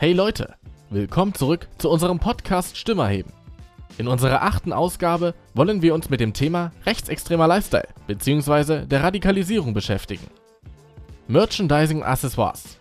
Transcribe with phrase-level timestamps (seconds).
[0.00, 0.54] Hey Leute,
[0.88, 3.34] willkommen zurück zu unserem Podcast Stimmerheben.
[3.98, 8.86] In unserer achten Ausgabe wollen wir uns mit dem Thema rechtsextremer Lifestyle bzw.
[8.86, 10.26] der Radikalisierung beschäftigen.
[11.28, 12.78] Merchandising Accessoires.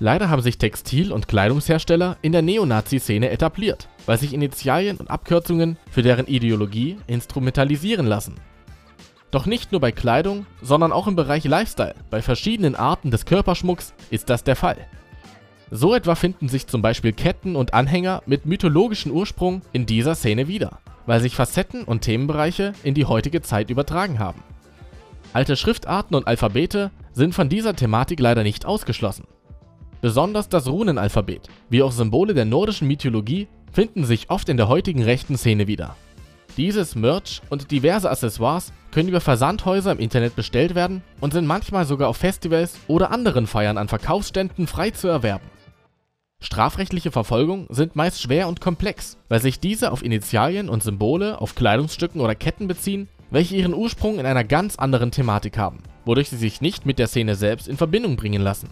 [0.00, 5.78] Leider haben sich Textil- und Kleidungshersteller in der Neonazi-Szene etabliert, weil sich Initialien und Abkürzungen
[5.88, 8.34] für deren Ideologie instrumentalisieren lassen.
[9.30, 13.94] Doch nicht nur bei Kleidung, sondern auch im Bereich Lifestyle, bei verschiedenen Arten des Körperschmucks
[14.10, 14.78] ist das der Fall.
[15.76, 20.46] So etwa finden sich zum Beispiel Ketten und Anhänger mit mythologischen Ursprung in dieser Szene
[20.46, 24.40] wieder, weil sich Facetten und Themenbereiche in die heutige Zeit übertragen haben.
[25.32, 29.26] Alte Schriftarten und Alphabete sind von dieser Thematik leider nicht ausgeschlossen.
[30.00, 35.02] Besonders das Runenalphabet, wie auch Symbole der nordischen Mythologie, finden sich oft in der heutigen
[35.02, 35.96] rechten Szene wieder.
[36.56, 41.84] Dieses Merch und diverse Accessoires können über Versandhäuser im Internet bestellt werden und sind manchmal
[41.84, 45.53] sogar auf Festivals oder anderen Feiern an Verkaufsständen frei zu erwerben.
[46.44, 51.54] Strafrechtliche Verfolgung sind meist schwer und komplex, weil sich diese auf Initialien und Symbole auf
[51.54, 56.36] Kleidungsstücken oder Ketten beziehen, welche ihren Ursprung in einer ganz anderen Thematik haben, wodurch sie
[56.36, 58.68] sich nicht mit der Szene selbst in Verbindung bringen lassen.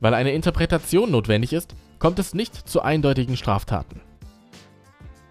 [0.00, 4.02] Weil eine Interpretation notwendig ist, kommt es nicht zu eindeutigen Straftaten.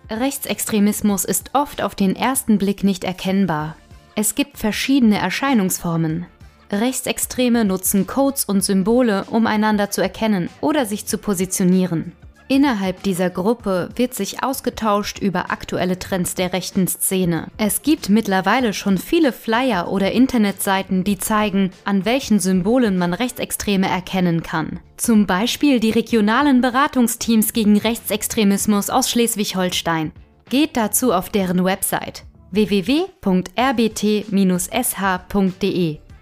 [0.09, 3.75] Rechtsextremismus ist oft auf den ersten Blick nicht erkennbar.
[4.15, 6.25] Es gibt verschiedene Erscheinungsformen.
[6.71, 12.13] Rechtsextreme nutzen Codes und Symbole, um einander zu erkennen oder sich zu positionieren.
[12.51, 17.49] Innerhalb dieser Gruppe wird sich ausgetauscht über aktuelle Trends der rechten Szene.
[17.57, 23.87] Es gibt mittlerweile schon viele Flyer oder Internetseiten, die zeigen, an welchen Symbolen man Rechtsextreme
[23.87, 24.79] erkennen kann.
[24.97, 30.11] Zum Beispiel die regionalen Beratungsteams gegen Rechtsextremismus aus Schleswig-Holstein.
[30.49, 33.29] Geht dazu auf deren Website www.rbt-sh.de.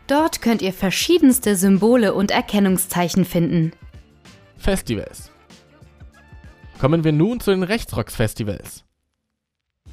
[0.08, 3.73] Dort könnt ihr verschiedenste Symbole und Erkennungszeichen finden.
[4.58, 5.31] Festivals
[6.80, 8.86] Kommen wir nun zu den Rechtsrocks-Festivals.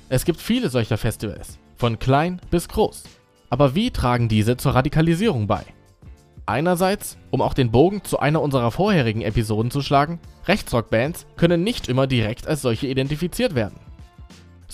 [0.09, 3.05] Es gibt viele solcher Festivals, von klein bis groß.
[3.51, 5.65] Aber wie tragen diese zur Radikalisierung bei?
[6.47, 11.89] Einerseits, um auch den Bogen zu einer unserer vorherigen Episoden zu schlagen, Rechtsrock-Bands können nicht
[11.89, 13.81] immer direkt als solche identifiziert werden.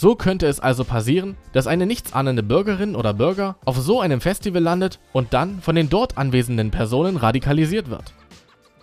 [0.00, 4.62] So könnte es also passieren, dass eine nichtsahnende Bürgerin oder Bürger auf so einem Festival
[4.62, 8.14] landet und dann von den dort anwesenden Personen radikalisiert wird.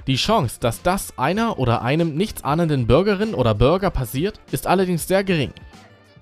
[0.05, 5.23] Die Chance, dass das einer oder einem nichtsahnenden Bürgerin oder Bürger passiert, ist allerdings sehr
[5.23, 5.53] gering.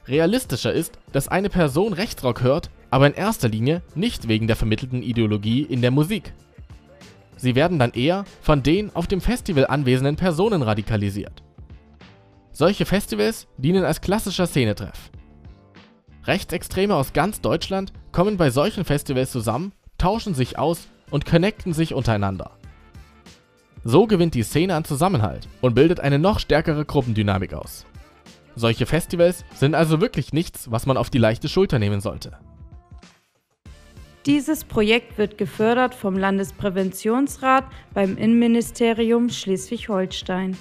[0.07, 5.03] Realistischer ist, dass eine Person Rechtsrock hört, aber in erster Linie nicht wegen der vermittelten
[5.03, 6.31] Ideologie in der Musik.
[7.35, 11.43] Sie werden dann eher von den auf dem Festival anwesenden Personen radikalisiert.
[12.57, 15.11] Solche Festivals dienen als klassischer Szenetreff.
[16.23, 21.93] Rechtsextreme aus ganz Deutschland kommen bei solchen Festivals zusammen, tauschen sich aus und connecten sich
[21.93, 22.51] untereinander.
[23.83, 27.85] So gewinnt die Szene an Zusammenhalt und bildet eine noch stärkere Gruppendynamik aus.
[28.55, 32.39] Solche Festivals sind also wirklich nichts, was man auf die leichte Schulter nehmen sollte.
[34.25, 40.55] Dieses Projekt wird gefördert vom Landespräventionsrat beim Innenministerium Schleswig-Holstein.